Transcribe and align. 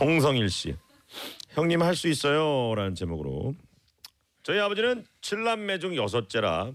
홍성일 0.00 0.48
씨. 0.50 0.74
형님 1.50 1.82
할 1.82 1.94
수 1.96 2.08
있어요 2.08 2.74
라는 2.76 2.94
제목으로 2.94 3.54
저희 4.44 4.60
아버지는 4.60 5.04
칠남매 5.20 5.80
중 5.80 5.96
여섯째라 5.96 6.70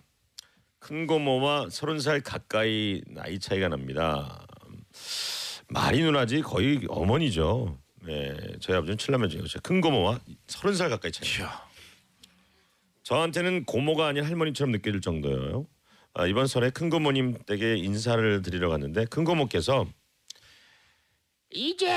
큰 0.80 1.08
고모와 1.08 1.70
서른 1.72 2.00
살 2.00 2.22
가까이 2.22 3.02
나이 3.08 3.40
차이가 3.40 3.70
납니다. 3.70 4.46
말이 5.70 6.02
누나지 6.04 6.42
거의 6.42 6.82
어머니죠. 6.90 7.80
네, 8.04 8.36
저희 8.60 8.76
아버지는 8.78 8.98
칠남매 8.98 9.30
중에 9.30 9.42
큰 9.64 9.82
고모와 9.82 10.20
서른 10.48 10.76
살 10.76 10.90
가까이 10.90 11.12
차이. 11.12 11.28
이야. 11.40 11.66
저한테는 13.04 13.66
고모가 13.66 14.08
아닌 14.08 14.24
할머니처럼 14.26 14.72
느껴질 14.74 15.00
정도예요. 15.02 15.66
아, 16.14 16.28
이번 16.28 16.48
설에 16.48 16.70
큰 16.70 16.90
고모님 16.90 17.38
댁에 17.46 17.78
인사를 17.78 18.42
드리러 18.42 18.70
갔는데 18.70 19.06
큰 19.06 19.24
고모께서 19.24 19.88
이제 21.52 21.88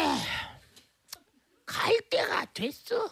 됐어. 2.63 3.09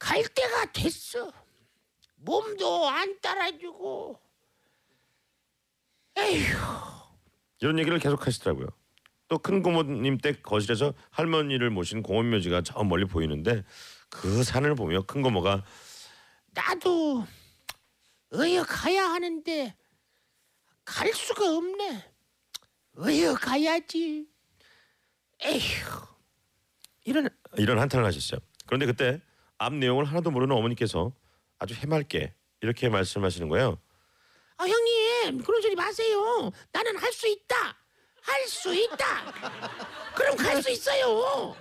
갈 0.00 0.24
때가 0.24 0.72
됐어. 0.72 1.32
몸도 2.16 2.88
안 2.88 3.20
따라주고. 3.20 4.18
에휴, 6.16 6.56
이런 7.60 7.78
얘기를 7.78 7.98
계속 8.00 8.26
하시더라고요. 8.26 8.66
또 9.28 9.38
큰 9.38 9.62
고모님 9.62 10.18
댁 10.18 10.42
거실에서 10.42 10.92
할머니를 11.10 11.70
모신 11.70 12.02
공원묘지가 12.02 12.62
저 12.62 12.82
멀리 12.82 13.04
보이는데 13.04 13.62
그 14.08 14.42
산을 14.42 14.74
보며 14.74 15.02
큰 15.02 15.20
고모가 15.22 15.64
나도 16.54 17.24
어여 18.34 18.64
가야 18.64 19.04
하는데 19.10 19.76
갈 20.84 21.12
수가 21.12 21.56
없네. 21.56 22.10
어여 22.98 23.34
가야지. 23.34 24.26
에휴, 25.42 25.86
이런 27.08 27.28
이런 27.56 27.78
한탄을 27.78 28.04
하셨어요. 28.04 28.38
그런데 28.66 28.84
그때 28.86 29.20
앞 29.56 29.72
내용을 29.74 30.04
하나도 30.04 30.30
모르는 30.30 30.54
어머니께서 30.54 31.12
아주 31.58 31.74
해맑게 31.74 32.34
이렇게 32.60 32.88
말씀하시는 32.90 33.48
거예요. 33.48 33.78
아 34.58 34.64
형님 34.66 35.42
그런 35.42 35.62
소리 35.62 35.74
마세요. 35.74 36.50
나는 36.72 36.96
할 36.98 37.12
수 37.12 37.26
있다. 37.26 37.56
할 38.20 38.46
수 38.46 38.74
있다. 38.74 39.32
그럼 40.14 40.36
갈 40.36 40.62
수 40.62 40.70
있어요. 40.70 41.56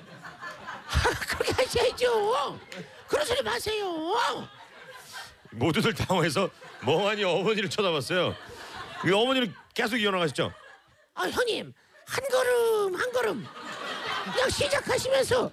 그렇게 1.30 1.52
하셔야죠. 1.54 2.60
그런 3.08 3.26
소리 3.26 3.42
마세요. 3.42 3.88
모두들 5.52 5.94
당황해서 5.94 6.50
멍하니 6.86 7.24
어머니를 7.24 7.70
쳐다봤어요. 7.70 8.36
이 9.06 9.12
어머니는 9.12 9.54
계속 9.74 9.96
이어나가시죠. 9.98 10.52
아 11.14 11.24
형님 11.30 11.74
한 12.06 12.24
걸음 12.30 12.96
한 12.96 13.12
걸음 13.14 13.48
그냥 14.34 14.50
시작하시면서 14.50 15.52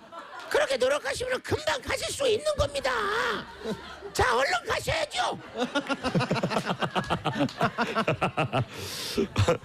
그렇게 0.50 0.76
노력하시면 0.76 1.40
금방 1.42 1.80
가실 1.82 2.12
수 2.12 2.28
있는 2.28 2.44
겁니다. 2.56 2.90
자 4.12 4.36
얼른 4.36 4.52
가셔야죠. 4.68 5.38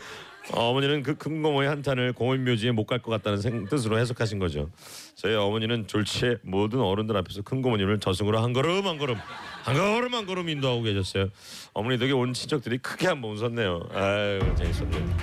어머니는 0.52 1.04
그큰 1.04 1.44
고모의 1.44 1.70
한탄을 1.70 2.14
공원묘지에 2.14 2.72
못 2.72 2.88
갈 2.88 3.00
것 3.04 3.12
같다는 3.12 3.40
생, 3.40 3.66
뜻으로 3.66 4.00
해석하신 4.00 4.40
거죠. 4.40 4.72
저희 5.14 5.36
어머니는 5.36 5.86
졸지에 5.86 6.38
모든 6.42 6.80
어른들 6.80 7.16
앞에서 7.18 7.44
큰 7.44 7.62
고모님을 7.62 8.00
저승으로 8.00 8.42
한 8.42 8.52
걸음 8.54 8.88
한 8.88 8.98
걸음 8.98 9.16
한 9.64 9.76
걸음 9.76 10.14
한 10.16 10.26
걸음 10.26 10.50
인도하고 10.50 10.82
계셨어요. 10.82 11.28
어머니 11.74 12.00
덕에 12.00 12.14
온 12.14 12.34
친척들이 12.34 12.80
크게 12.80 13.06
한번 13.08 13.32
웃었네요. 13.32 13.90
아유 13.94 14.40
재밌었네요. 14.58 15.18